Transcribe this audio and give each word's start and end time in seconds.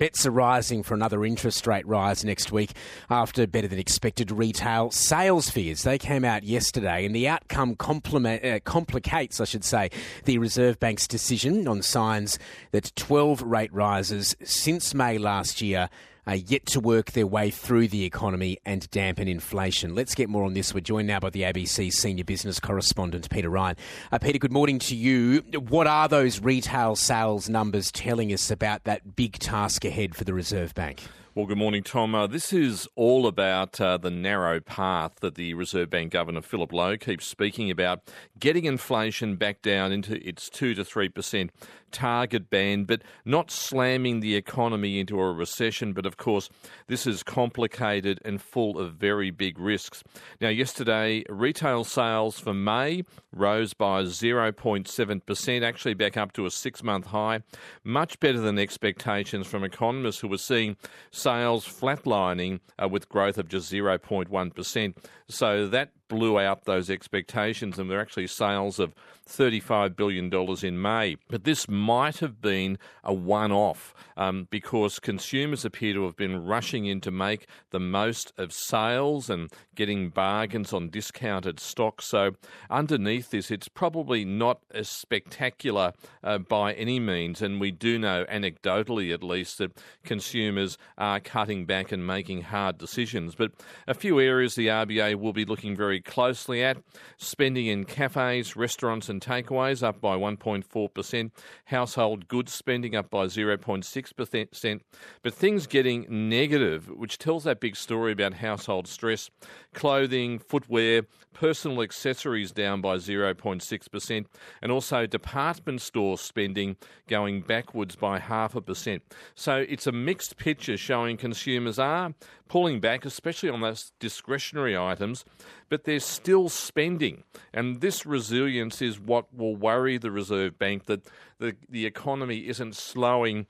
Bets 0.00 0.24
are 0.24 0.30
rising 0.30 0.82
for 0.82 0.94
another 0.94 1.26
interest 1.26 1.66
rate 1.66 1.86
rise 1.86 2.24
next 2.24 2.50
week 2.50 2.72
after 3.10 3.46
better 3.46 3.68
than 3.68 3.78
expected 3.78 4.30
retail 4.30 4.90
sales 4.90 5.50
figures. 5.50 5.82
They 5.82 5.98
came 5.98 6.24
out 6.24 6.42
yesterday, 6.42 7.04
and 7.04 7.14
the 7.14 7.28
outcome 7.28 7.76
uh, 7.78 8.60
complicates, 8.64 9.42
I 9.42 9.44
should 9.44 9.62
say, 9.62 9.90
the 10.24 10.38
Reserve 10.38 10.80
Bank's 10.80 11.06
decision 11.06 11.68
on 11.68 11.82
signs 11.82 12.38
that 12.70 12.96
12 12.96 13.42
rate 13.42 13.74
rises 13.74 14.34
since 14.42 14.94
May 14.94 15.18
last 15.18 15.60
year 15.60 15.90
are 16.30 16.36
yet 16.36 16.64
to 16.64 16.78
work 16.78 17.10
their 17.10 17.26
way 17.26 17.50
through 17.50 17.88
the 17.88 18.04
economy 18.04 18.56
and 18.64 18.88
dampen 18.92 19.26
inflation. 19.26 19.96
Let's 19.96 20.14
get 20.14 20.28
more 20.28 20.44
on 20.44 20.54
this. 20.54 20.72
We're 20.72 20.80
joined 20.80 21.08
now 21.08 21.18
by 21.18 21.30
the 21.30 21.42
ABC 21.42 21.92
senior 21.92 22.22
business 22.22 22.60
correspondent, 22.60 23.28
Peter 23.30 23.50
Ryan. 23.50 23.74
Uh, 24.12 24.18
Peter, 24.20 24.38
good 24.38 24.52
morning 24.52 24.78
to 24.78 24.94
you. 24.94 25.40
What 25.68 25.88
are 25.88 26.06
those 26.06 26.40
retail 26.40 26.94
sales 26.94 27.48
numbers 27.48 27.90
telling 27.90 28.32
us 28.32 28.48
about 28.48 28.84
that 28.84 29.16
big 29.16 29.40
task 29.40 29.84
ahead 29.84 30.14
for 30.14 30.22
the 30.22 30.32
Reserve 30.32 30.72
Bank? 30.72 31.00
Well, 31.32 31.46
good 31.46 31.58
morning, 31.58 31.84
Tom. 31.84 32.12
Uh, 32.12 32.26
this 32.26 32.52
is 32.52 32.88
all 32.96 33.28
about 33.28 33.80
uh, 33.80 33.98
the 33.98 34.10
narrow 34.10 34.58
path 34.58 35.12
that 35.20 35.36
the 35.36 35.54
Reserve 35.54 35.88
Bank 35.88 36.10
Governor 36.10 36.42
Philip 36.42 36.72
Lowe 36.72 36.96
keeps 36.96 37.24
speaking 37.24 37.70
about, 37.70 38.02
getting 38.40 38.64
inflation 38.64 39.36
back 39.36 39.62
down 39.62 39.92
into 39.92 40.16
its 40.28 40.50
2 40.50 40.74
to 40.74 40.82
3% 40.82 41.50
target 41.92 42.50
band, 42.50 42.86
but 42.86 43.02
not 43.24 43.50
slamming 43.50 44.20
the 44.20 44.34
economy 44.34 44.98
into 44.98 45.20
a 45.20 45.32
recession. 45.32 45.92
But 45.92 46.06
of 46.06 46.16
course, 46.16 46.48
this 46.88 47.06
is 47.06 47.22
complicated 47.22 48.20
and 48.24 48.40
full 48.40 48.78
of 48.78 48.94
very 48.94 49.30
big 49.30 49.58
risks. 49.58 50.02
Now, 50.40 50.48
yesterday, 50.48 51.24
retail 51.28 51.84
sales 51.84 52.38
for 52.40 52.54
May 52.54 53.04
rose 53.32 53.74
by 53.74 54.02
0.7%, 54.02 55.62
actually 55.62 55.94
back 55.94 56.16
up 56.16 56.32
to 56.32 56.46
a 56.46 56.50
six 56.50 56.82
month 56.82 57.06
high, 57.06 57.40
much 57.84 58.18
better 58.20 58.40
than 58.40 58.58
expectations 58.58 59.46
from 59.46 59.62
economists 59.62 60.20
who 60.20 60.28
were 60.28 60.38
seeing 60.38 60.76
sales 61.20 61.66
flatlining 61.66 62.60
uh, 62.82 62.88
with 62.88 63.08
growth 63.08 63.38
of 63.38 63.48
just 63.48 63.70
0.1%. 63.72 64.94
So 65.28 65.68
that 65.68 65.92
blew 66.10 66.38
out 66.38 66.64
those 66.64 66.90
expectations, 66.90 67.78
and 67.78 67.88
they're 67.88 68.00
actually 68.00 68.26
sales 68.26 68.78
of 68.78 68.94
$35 69.30 69.94
billion 69.94 70.30
in 70.62 70.82
May. 70.82 71.16
But 71.28 71.44
this 71.44 71.68
might 71.68 72.18
have 72.18 72.42
been 72.42 72.78
a 73.04 73.14
one 73.14 73.52
off 73.52 73.94
um, 74.16 74.48
because 74.50 74.98
consumers 74.98 75.64
appear 75.64 75.94
to 75.94 76.04
have 76.04 76.16
been 76.16 76.44
rushing 76.44 76.86
in 76.86 77.00
to 77.02 77.10
make 77.10 77.46
the 77.70 77.78
most 77.78 78.32
of 78.36 78.52
sales 78.52 79.30
and 79.30 79.50
getting 79.76 80.10
bargains 80.10 80.72
on 80.72 80.90
discounted 80.90 81.60
stock. 81.60 82.02
So, 82.02 82.32
underneath 82.68 83.30
this, 83.30 83.50
it's 83.50 83.68
probably 83.68 84.24
not 84.24 84.60
as 84.74 84.88
spectacular 84.88 85.92
uh, 86.24 86.38
by 86.38 86.72
any 86.72 86.98
means. 86.98 87.40
And 87.40 87.60
we 87.60 87.70
do 87.70 87.98
know, 87.98 88.24
anecdotally 88.24 89.14
at 89.14 89.22
least, 89.22 89.58
that 89.58 89.78
consumers 90.04 90.76
are 90.98 91.20
cutting 91.20 91.66
back 91.66 91.92
and 91.92 92.04
making 92.04 92.42
hard 92.42 92.78
decisions. 92.78 93.36
But 93.36 93.52
a 93.86 93.94
few 93.94 94.18
areas 94.18 94.56
the 94.56 94.66
RBA 94.66 95.14
will 95.14 95.32
be 95.32 95.44
looking 95.44 95.76
very 95.76 95.99
closely 96.00 96.62
at. 96.62 96.78
Spending 97.16 97.66
in 97.66 97.84
cafes, 97.84 98.56
restaurants, 98.56 99.08
and 99.08 99.20
takeaways 99.20 99.82
up 99.82 100.00
by 100.00 100.16
1.4%, 100.16 101.30
household 101.66 102.28
goods 102.28 102.52
spending 102.52 102.94
up 102.94 103.10
by 103.10 103.26
0.6%, 103.26 104.80
but 105.22 105.34
things 105.34 105.66
getting 105.66 106.06
negative, 106.28 106.88
which 106.88 107.18
tells 107.18 107.44
that 107.44 107.60
big 107.60 107.76
story 107.76 108.12
about 108.12 108.34
household 108.34 108.86
stress. 108.86 109.30
Clothing, 109.72 110.38
footwear, 110.38 111.02
personal 111.32 111.82
accessories 111.82 112.52
down 112.52 112.80
by 112.80 112.96
0.6%, 112.96 114.26
and 114.62 114.72
also 114.72 115.06
department 115.06 115.80
store 115.80 116.18
spending 116.18 116.76
going 117.08 117.40
backwards 117.40 117.96
by 117.96 118.18
half 118.18 118.54
a 118.54 118.60
percent. 118.60 119.02
So 119.34 119.64
it's 119.68 119.86
a 119.86 119.92
mixed 119.92 120.36
picture 120.36 120.76
showing 120.76 121.16
consumers 121.16 121.78
are 121.78 122.14
pulling 122.48 122.80
back, 122.80 123.04
especially 123.04 123.48
on 123.48 123.60
those 123.60 123.92
discretionary 124.00 124.76
items, 124.76 125.24
but 125.70 125.84
they're 125.84 126.00
still 126.00 126.50
spending. 126.50 127.24
And 127.54 127.80
this 127.80 128.04
resilience 128.04 128.82
is 128.82 129.00
what 129.00 129.32
will 129.34 129.56
worry 129.56 129.96
the 129.96 130.10
Reserve 130.10 130.58
Bank 130.58 130.84
that 130.84 131.08
the, 131.38 131.56
the 131.70 131.86
economy 131.86 132.46
isn't 132.48 132.76
slowing 132.76 133.46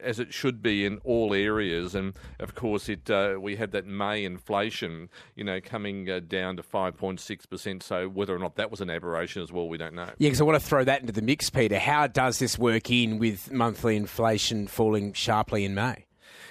as 0.00 0.18
it 0.18 0.32
should 0.32 0.62
be 0.62 0.86
in 0.86 0.98
all 1.04 1.34
areas. 1.34 1.94
And 1.94 2.14
of 2.40 2.54
course, 2.54 2.88
it 2.88 3.10
uh, 3.10 3.36
we 3.38 3.56
had 3.56 3.72
that 3.72 3.86
May 3.86 4.24
inflation, 4.24 5.10
you 5.34 5.44
know, 5.44 5.60
coming 5.60 6.08
uh, 6.08 6.20
down 6.26 6.56
to 6.56 6.62
five 6.62 6.96
point 6.96 7.20
six 7.20 7.44
percent. 7.44 7.82
So 7.82 8.08
whether 8.08 8.34
or 8.34 8.38
not 8.38 8.56
that 8.56 8.70
was 8.70 8.80
an 8.80 8.88
aberration 8.88 9.42
as 9.42 9.52
well, 9.52 9.68
we 9.68 9.76
don't 9.76 9.94
know. 9.94 10.08
Yeah, 10.16 10.28
because 10.28 10.40
I 10.40 10.44
want 10.44 10.58
to 10.58 10.66
throw 10.66 10.84
that 10.84 11.02
into 11.02 11.12
the 11.12 11.20
mix, 11.20 11.50
Peter. 11.50 11.78
How 11.78 12.06
does 12.06 12.38
this 12.38 12.58
work 12.58 12.90
in 12.90 13.18
with 13.18 13.52
monthly 13.52 13.96
inflation 13.96 14.68
falling 14.68 15.12
sharply 15.12 15.66
in 15.66 15.74
May? 15.74 16.06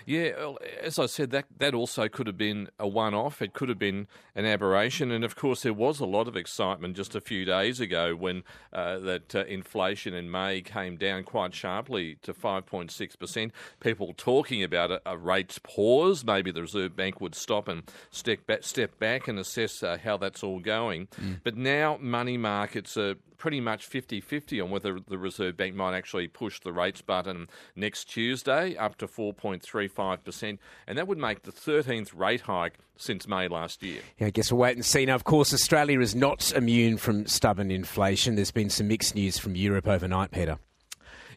Yeah, 0.05 0.53
as 0.81 0.99
I 0.99 1.05
said, 1.05 1.31
that 1.31 1.45
that 1.59 1.73
also 1.73 2.07
could 2.07 2.27
have 2.27 2.37
been 2.37 2.69
a 2.79 2.87
one-off. 2.87 3.41
It 3.41 3.53
could 3.53 3.69
have 3.69 3.79
been 3.79 4.07
an 4.35 4.45
aberration, 4.45 5.11
and 5.11 5.23
of 5.23 5.35
course, 5.35 5.63
there 5.63 5.73
was 5.73 5.99
a 5.99 6.05
lot 6.05 6.27
of 6.27 6.35
excitement 6.35 6.95
just 6.95 7.15
a 7.15 7.21
few 7.21 7.45
days 7.45 7.79
ago 7.79 8.15
when 8.15 8.43
uh, 8.71 8.99
that 8.99 9.35
uh, 9.35 9.45
inflation 9.45 10.13
in 10.13 10.29
May 10.29 10.61
came 10.61 10.97
down 10.97 11.23
quite 11.23 11.53
sharply 11.53 12.17
to 12.23 12.33
5.6 12.33 13.19
percent. 13.19 13.51
People 13.79 14.13
talking 14.17 14.63
about 14.63 14.91
a, 14.91 15.01
a, 15.05 15.17
rates 15.17 15.59
pause. 15.63 16.23
Maybe 16.23 16.51
the 16.51 16.61
Reserve 16.61 16.95
Bank 16.95 17.21
would 17.21 17.35
stop 17.35 17.67
and 17.67 17.83
step 18.11 18.45
back, 18.45 18.63
step 18.63 18.99
back 18.99 19.27
and 19.27 19.39
assess 19.39 19.83
uh, 19.83 19.97
how 20.03 20.17
that's 20.17 20.43
all 20.43 20.59
going. 20.59 21.07
Mm. 21.21 21.41
But 21.43 21.55
now 21.55 21.97
money 22.01 22.37
markets 22.37 22.97
are 22.97 23.15
pretty 23.43 23.59
much 23.59 23.85
50 23.85 24.21
50 24.21 24.61
on 24.61 24.69
whether 24.69 25.01
the 25.01 25.17
Reserve 25.17 25.57
Bank 25.57 25.75
might 25.75 25.93
actually 25.93 26.29
push 26.29 26.61
the 26.61 26.71
rates 26.71 27.01
button 27.01 27.49
next 27.75 28.05
Tuesday 28.05 28.77
up 28.77 28.97
to 28.99 29.05
4.35%. 29.05 30.59
And 30.87 30.97
that 30.97 31.09
would 31.09 31.17
make 31.17 31.41
the 31.41 31.51
13th 31.51 32.17
rate 32.17 32.39
hike 32.39 32.75
since 32.95 33.27
May 33.27 33.49
last 33.49 33.83
year. 33.83 33.99
Yeah, 34.17 34.27
I 34.27 34.29
guess 34.29 34.49
we'll 34.49 34.61
wait 34.61 34.77
and 34.77 34.85
see. 34.85 35.05
Now, 35.05 35.15
of 35.15 35.25
course, 35.25 35.53
Australia 35.53 35.99
is 35.99 36.15
not 36.15 36.53
immune 36.53 36.95
from 36.95 37.25
stubborn 37.25 37.69
inflation. 37.69 38.35
There's 38.35 38.49
been 38.49 38.69
some 38.69 38.87
mixed 38.87 39.13
news 39.13 39.37
from 39.37 39.57
Europe 39.57 39.89
overnight, 39.89 40.31
Peter. 40.31 40.57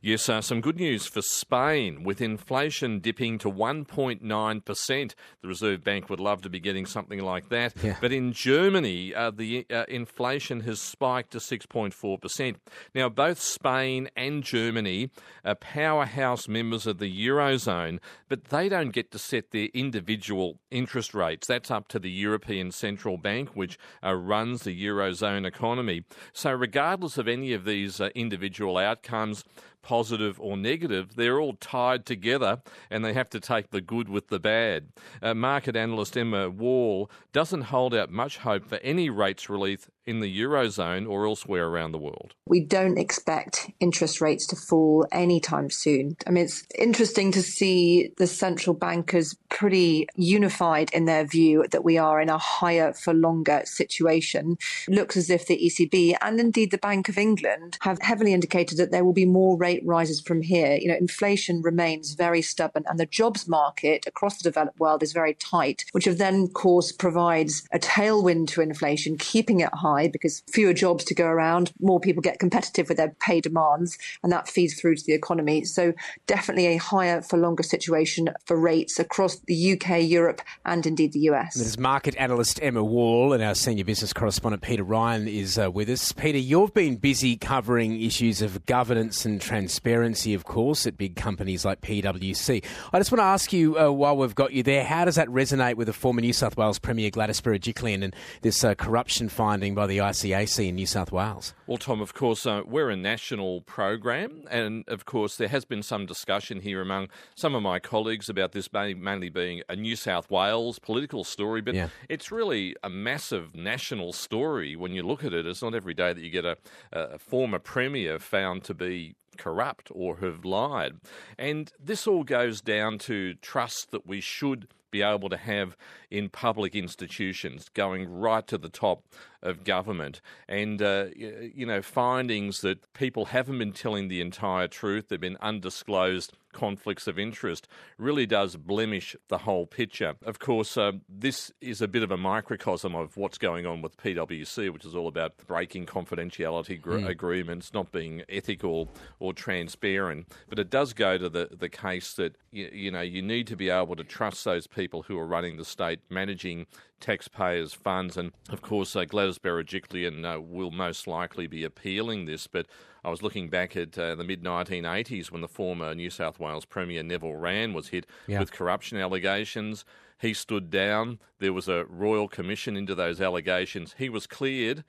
Yes, 0.02 0.28
uh, 0.28 0.40
some 0.40 0.60
good 0.60 0.76
news 0.76 1.06
for 1.06 1.22
Spain 1.22 2.02
with 2.04 2.20
inflation 2.20 3.00
dipping 3.00 3.38
to 3.38 3.50
1.9%. 3.50 5.14
The 5.42 5.48
Reserve 5.48 5.82
Bank 5.82 6.10
would 6.10 6.20
love 6.20 6.42
to 6.42 6.50
be 6.50 6.60
getting 6.60 6.86
something 6.86 7.20
like 7.20 7.48
that. 7.48 7.74
Yeah. 7.82 7.96
But 8.00 8.12
in 8.12 8.32
Germany, 8.32 9.14
uh, 9.14 9.30
the 9.30 9.66
uh, 9.70 9.84
inflation 9.88 10.60
has 10.60 10.80
spiked 10.80 11.32
to 11.32 11.38
6.4%. 11.38 12.56
Now, 12.94 13.08
both 13.08 13.40
Spain 13.40 14.08
and 14.16 14.42
Germany 14.42 15.10
are 15.44 15.54
powerhouse 15.54 16.48
members 16.48 16.86
of 16.86 16.98
the 16.98 17.26
Eurozone, 17.26 17.98
but 18.28 18.44
they 18.44 18.68
don't 18.68 18.90
get 18.90 19.10
to 19.12 19.18
set 19.18 19.50
their 19.50 19.68
individual 19.74 20.58
interest 20.70 21.14
rates. 21.14 21.46
That's 21.46 21.70
up 21.70 21.88
to 21.88 21.98
the 21.98 22.10
European 22.10 22.70
Central 22.70 23.16
Bank, 23.16 23.50
which 23.54 23.78
uh, 24.04 24.14
runs 24.14 24.62
the 24.62 24.86
Eurozone 24.86 25.46
economy. 25.46 26.04
So, 26.32 26.52
regardless 26.52 27.18
of 27.18 27.28
any 27.28 27.52
of 27.52 27.64
these 27.64 28.00
uh, 28.00 28.10
individual 28.14 28.76
outcomes, 28.76 29.44
positive 29.86 30.40
or 30.40 30.56
negative, 30.56 31.14
they're 31.14 31.38
all 31.38 31.54
tied 31.54 32.04
together 32.04 32.60
and 32.90 33.04
they 33.04 33.12
have 33.12 33.30
to 33.30 33.38
take 33.38 33.70
the 33.70 33.80
good 33.80 34.08
with 34.08 34.26
the 34.28 34.40
bad. 34.40 34.88
Uh, 35.22 35.32
market 35.32 35.76
analyst 35.76 36.16
Emma 36.16 36.50
Wall 36.50 37.08
doesn't 37.32 37.62
hold 37.62 37.94
out 37.94 38.10
much 38.10 38.38
hope 38.38 38.66
for 38.66 38.78
any 38.78 39.08
rates 39.08 39.48
relief 39.48 39.88
in 40.06 40.20
the 40.20 40.40
Eurozone 40.40 41.08
or 41.08 41.26
elsewhere 41.26 41.66
around 41.66 41.92
the 41.92 41.98
world. 41.98 42.34
We 42.46 42.60
don't 42.60 42.96
expect 42.96 43.70
interest 43.80 44.20
rates 44.20 44.46
to 44.48 44.56
fall 44.56 45.06
anytime 45.10 45.68
soon. 45.68 46.16
I 46.26 46.30
mean, 46.30 46.44
it's 46.44 46.64
interesting 46.78 47.32
to 47.32 47.42
see 47.42 48.12
the 48.16 48.26
central 48.26 48.74
bankers 48.74 49.36
pretty 49.48 50.06
unified 50.14 50.90
in 50.92 51.06
their 51.06 51.24
view 51.24 51.66
that 51.72 51.84
we 51.84 51.98
are 51.98 52.20
in 52.20 52.28
a 52.28 52.38
higher 52.38 52.92
for 52.92 53.12
longer 53.12 53.62
situation. 53.64 54.58
It 54.86 54.94
looks 54.94 55.16
as 55.16 55.28
if 55.28 55.46
the 55.46 55.58
ECB 55.58 56.16
and 56.22 56.38
indeed 56.38 56.70
the 56.70 56.78
Bank 56.78 57.08
of 57.08 57.18
England 57.18 57.78
have 57.80 58.00
heavily 58.00 58.32
indicated 58.32 58.78
that 58.78 58.92
there 58.92 59.04
will 59.04 59.12
be 59.12 59.26
more 59.26 59.56
rate 59.56 59.75
rises 59.84 60.20
from 60.20 60.42
here. 60.42 60.76
You 60.80 60.88
know, 60.88 60.96
inflation 60.96 61.62
remains 61.62 62.14
very 62.14 62.42
stubborn 62.42 62.84
and 62.86 62.98
the 62.98 63.06
jobs 63.06 63.48
market 63.48 64.04
across 64.06 64.38
the 64.38 64.44
developed 64.44 64.78
world 64.78 65.02
is 65.02 65.12
very 65.12 65.34
tight, 65.34 65.84
which 65.92 66.06
of 66.06 66.18
then, 66.18 66.44
of 66.44 66.52
course, 66.54 66.92
provides 66.92 67.66
a 67.72 67.78
tailwind 67.78 68.48
to 68.48 68.60
inflation, 68.60 69.16
keeping 69.18 69.60
it 69.60 69.74
high 69.74 70.08
because 70.08 70.42
fewer 70.50 70.72
jobs 70.72 71.04
to 71.04 71.14
go 71.14 71.26
around, 71.26 71.72
more 71.80 72.00
people 72.00 72.22
get 72.22 72.38
competitive 72.38 72.88
with 72.88 72.96
their 72.96 73.14
pay 73.20 73.40
demands, 73.40 73.98
and 74.22 74.32
that 74.32 74.48
feeds 74.48 74.74
through 74.80 74.96
to 74.96 75.04
the 75.06 75.12
economy. 75.12 75.64
So 75.64 75.92
definitely 76.26 76.66
a 76.66 76.76
higher 76.76 77.22
for 77.22 77.36
longer 77.36 77.62
situation 77.62 78.30
for 78.44 78.56
rates 78.56 78.98
across 78.98 79.36
the 79.46 79.72
UK, 79.72 80.02
Europe, 80.02 80.40
and 80.64 80.86
indeed 80.86 81.12
the 81.12 81.20
US. 81.30 81.54
There's 81.54 81.78
market 81.78 82.14
analyst 82.16 82.60
Emma 82.62 82.84
Wall 82.84 83.32
and 83.32 83.42
our 83.42 83.54
senior 83.54 83.84
business 83.84 84.12
correspondent 84.12 84.62
Peter 84.62 84.84
Ryan 84.84 85.28
is 85.28 85.58
uh, 85.58 85.70
with 85.70 85.88
us. 85.88 86.12
Peter, 86.12 86.38
you've 86.38 86.74
been 86.74 86.96
busy 86.96 87.36
covering 87.36 88.00
issues 88.00 88.42
of 88.42 88.64
governance 88.66 89.24
and 89.24 89.40
transition 89.40 89.65
transparency, 89.66 90.32
of 90.32 90.44
course, 90.44 90.86
at 90.86 90.96
big 90.96 91.16
companies 91.16 91.64
like 91.64 91.80
PwC. 91.80 92.64
I 92.92 92.98
just 93.00 93.10
want 93.10 93.18
to 93.18 93.24
ask 93.24 93.52
you, 93.52 93.76
uh, 93.76 93.90
while 93.90 94.16
we've 94.16 94.34
got 94.34 94.52
you 94.52 94.62
there, 94.62 94.84
how 94.84 95.04
does 95.04 95.16
that 95.16 95.26
resonate 95.26 95.74
with 95.74 95.88
the 95.88 95.92
former 95.92 96.20
New 96.20 96.32
South 96.32 96.56
Wales 96.56 96.78
Premier 96.78 97.10
Gladys 97.10 97.40
Berejiklian 97.40 98.04
and 98.04 98.14
this 98.42 98.62
uh, 98.62 98.76
corruption 98.76 99.28
finding 99.28 99.74
by 99.74 99.88
the 99.88 99.98
ICAC 99.98 100.68
in 100.68 100.76
New 100.76 100.86
South 100.86 101.10
Wales? 101.10 101.52
Well, 101.66 101.78
Tom, 101.78 102.00
of 102.00 102.14
course, 102.14 102.46
uh, 102.46 102.62
we're 102.64 102.90
a 102.90 102.96
national 102.96 103.62
program, 103.62 104.44
and 104.48 104.84
of 104.86 105.04
course, 105.04 105.36
there 105.36 105.48
has 105.48 105.64
been 105.64 105.82
some 105.82 106.06
discussion 106.06 106.60
here 106.60 106.80
among 106.80 107.08
some 107.34 107.56
of 107.56 107.62
my 107.64 107.80
colleagues 107.80 108.28
about 108.28 108.52
this 108.52 108.72
mainly 108.72 109.30
being 109.30 109.62
a 109.68 109.74
New 109.74 109.96
South 109.96 110.30
Wales 110.30 110.78
political 110.78 111.24
story, 111.24 111.60
but 111.60 111.74
yeah. 111.74 111.88
it's 112.08 112.30
really 112.30 112.76
a 112.84 112.88
massive 112.88 113.56
national 113.56 114.12
story 114.12 114.76
when 114.76 114.92
you 114.92 115.02
look 115.02 115.24
at 115.24 115.32
it. 115.32 115.44
It's 115.44 115.60
not 115.60 115.74
every 115.74 115.94
day 115.94 116.12
that 116.12 116.22
you 116.22 116.30
get 116.30 116.44
a, 116.44 116.56
a 116.92 117.18
former 117.18 117.58
premier 117.58 118.20
found 118.20 118.62
to 118.64 118.74
be 118.74 119.16
corrupt 119.36 119.90
or 119.94 120.18
have 120.18 120.44
lied. 120.44 120.94
And 121.38 121.72
this 121.78 122.06
all 122.06 122.24
goes 122.24 122.60
down 122.60 122.98
to 123.00 123.34
trust 123.34 123.90
that 123.90 124.06
we 124.06 124.20
should 124.20 124.68
be 124.90 125.02
able 125.02 125.28
to 125.28 125.36
have 125.36 125.76
in 126.10 126.28
public 126.28 126.74
institutions, 126.74 127.68
going 127.74 128.08
right 128.08 128.46
to 128.46 128.58
the 128.58 128.68
top 128.68 129.04
of 129.42 129.64
government. 129.64 130.20
And, 130.48 130.80
uh, 130.82 131.06
you 131.14 131.66
know, 131.66 131.82
findings 131.82 132.60
that 132.60 132.92
people 132.92 133.26
haven't 133.26 133.58
been 133.58 133.72
telling 133.72 134.08
the 134.08 134.20
entire 134.20 134.68
truth, 134.68 135.08
they've 135.08 135.20
been 135.20 135.38
undisclosed 135.40 136.32
conflicts 136.56 137.06
of 137.06 137.18
interest, 137.18 137.68
really 137.98 138.24
does 138.24 138.56
blemish 138.56 139.14
the 139.28 139.38
whole 139.38 139.66
picture. 139.66 140.14
Of 140.24 140.38
course, 140.38 140.78
uh, 140.78 140.92
this 141.06 141.52
is 141.60 141.82
a 141.82 141.88
bit 141.88 142.02
of 142.02 142.10
a 142.10 142.16
microcosm 142.16 142.94
of 142.94 143.16
what's 143.16 143.36
going 143.36 143.66
on 143.66 143.82
with 143.82 143.96
PwC, 143.98 144.72
which 144.72 144.86
is 144.86 144.94
all 144.94 145.06
about 145.06 145.36
breaking 145.46 145.84
confidentiality 145.84 146.80
gr- 146.80 146.96
mm. 146.96 147.08
agreements, 147.08 147.74
not 147.74 147.92
being 147.92 148.22
ethical 148.30 148.88
or 149.20 149.34
transparent. 149.34 150.28
But 150.48 150.58
it 150.58 150.70
does 150.70 150.94
go 150.94 151.18
to 151.18 151.28
the, 151.28 151.50
the 151.52 151.68
case 151.68 152.14
that, 152.14 152.36
you, 152.50 152.70
you 152.72 152.90
know, 152.90 153.02
you 153.02 153.20
need 153.20 153.46
to 153.48 153.56
be 153.56 153.68
able 153.68 153.96
to 153.96 154.04
trust 154.04 154.46
those 154.46 154.66
people 154.76 155.02
who 155.02 155.18
are 155.18 155.26
running 155.26 155.56
the 155.56 155.64
state, 155.64 155.98
managing 156.08 156.66
taxpayers' 157.00 157.72
funds. 157.72 158.16
And 158.16 158.30
of 158.50 158.62
course, 158.62 158.94
uh, 158.94 159.04
Gladys 159.04 159.38
Berejiklian 159.38 160.24
uh, 160.24 160.40
will 160.40 160.70
most 160.70 161.06
likely 161.06 161.46
be 161.46 161.64
appealing 161.64 162.26
this. 162.26 162.46
But 162.46 162.66
I 163.02 163.10
was 163.10 163.22
looking 163.22 163.48
back 163.48 163.76
at 163.76 163.98
uh, 163.98 164.14
the 164.14 164.22
mid 164.22 164.44
1980s 164.44 165.30
when 165.32 165.40
the 165.40 165.48
former 165.48 165.94
New 165.94 166.10
South 166.10 166.38
Wales 166.38 166.64
Premier 166.64 167.02
Neville 167.02 167.32
Wran 167.32 167.72
was 167.72 167.88
hit 167.88 168.06
yeah. 168.28 168.38
with 168.38 168.52
corruption 168.52 168.98
allegations. 168.98 169.84
He 170.18 170.32
stood 170.34 170.70
down. 170.70 171.18
There 171.40 171.52
was 171.52 171.68
a 171.68 171.84
royal 171.86 172.28
commission 172.28 172.76
into 172.76 172.94
those 172.94 173.20
allegations. 173.20 173.94
He 173.98 174.08
was 174.08 174.26
cleared 174.26 174.84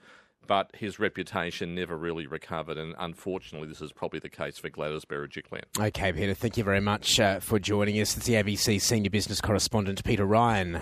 but 0.48 0.72
his 0.76 1.00
reputation 1.00 1.76
never 1.76 1.98
really 1.98 2.28
recovered. 2.28 2.78
And 2.78 2.96
unfortunately, 2.98 3.68
this 3.68 3.82
is 3.82 3.92
probably 3.92 4.20
the 4.20 4.30
case 4.30 4.58
for 4.58 4.70
Gladys 4.70 5.06
Berejiklian. 5.06 5.64
Okay, 5.80 6.14
Peter, 6.14 6.34
thank 6.34 6.58
you 6.58 6.64
very 6.64 6.82
much 6.82 7.20
uh, 7.20 7.40
for 7.40 7.60
joining 7.60 8.00
us. 8.00 8.16
It's 8.18 8.26
the 8.26 8.34
ABC 8.34 8.82
senior 8.82 9.10
business 9.10 9.42
correspondent, 9.42 10.04
Peter 10.04 10.26
Ryan. 10.26 10.82